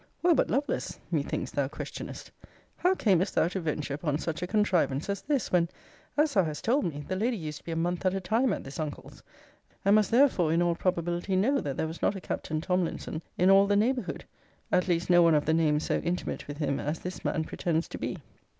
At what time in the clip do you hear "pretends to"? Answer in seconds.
17.43-17.99